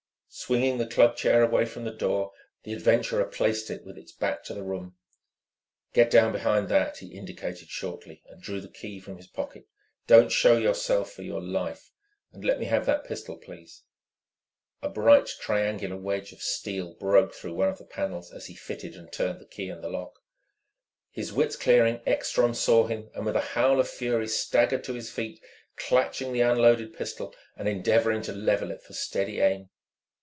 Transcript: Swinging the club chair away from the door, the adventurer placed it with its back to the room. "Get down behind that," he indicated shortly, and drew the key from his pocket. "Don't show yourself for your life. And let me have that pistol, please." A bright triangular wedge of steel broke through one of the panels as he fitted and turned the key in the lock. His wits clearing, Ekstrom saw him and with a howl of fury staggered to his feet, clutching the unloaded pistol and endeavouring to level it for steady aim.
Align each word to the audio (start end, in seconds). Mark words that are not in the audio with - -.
Swinging 0.33 0.77
the 0.77 0.87
club 0.87 1.17
chair 1.17 1.43
away 1.43 1.65
from 1.65 1.83
the 1.83 1.91
door, 1.91 2.31
the 2.63 2.71
adventurer 2.71 3.25
placed 3.25 3.69
it 3.69 3.83
with 3.83 3.97
its 3.97 4.13
back 4.13 4.45
to 4.45 4.53
the 4.53 4.63
room. 4.63 4.95
"Get 5.91 6.09
down 6.09 6.31
behind 6.31 6.69
that," 6.69 6.99
he 6.99 7.07
indicated 7.13 7.67
shortly, 7.67 8.23
and 8.27 8.41
drew 8.41 8.61
the 8.61 8.69
key 8.71 8.97
from 9.01 9.17
his 9.17 9.27
pocket. 9.27 9.67
"Don't 10.07 10.31
show 10.31 10.55
yourself 10.57 11.11
for 11.11 11.21
your 11.23 11.41
life. 11.41 11.91
And 12.31 12.45
let 12.45 12.61
me 12.61 12.67
have 12.67 12.85
that 12.85 13.03
pistol, 13.03 13.35
please." 13.35 13.81
A 14.81 14.87
bright 14.87 15.27
triangular 15.41 15.97
wedge 15.97 16.31
of 16.31 16.41
steel 16.41 16.93
broke 16.93 17.33
through 17.33 17.55
one 17.55 17.67
of 17.67 17.77
the 17.77 17.83
panels 17.83 18.31
as 18.31 18.45
he 18.45 18.55
fitted 18.55 18.95
and 18.95 19.11
turned 19.11 19.41
the 19.41 19.45
key 19.45 19.67
in 19.67 19.81
the 19.81 19.89
lock. 19.89 20.17
His 21.09 21.33
wits 21.33 21.57
clearing, 21.57 21.99
Ekstrom 22.07 22.53
saw 22.53 22.87
him 22.87 23.09
and 23.13 23.25
with 23.25 23.35
a 23.35 23.41
howl 23.57 23.81
of 23.81 23.89
fury 23.89 24.29
staggered 24.29 24.85
to 24.85 24.93
his 24.93 25.11
feet, 25.11 25.43
clutching 25.75 26.31
the 26.31 26.39
unloaded 26.41 26.93
pistol 26.93 27.35
and 27.57 27.67
endeavouring 27.67 28.21
to 28.21 28.31
level 28.31 28.71
it 28.71 28.81
for 28.81 28.93
steady 28.93 29.41
aim. 29.41 29.69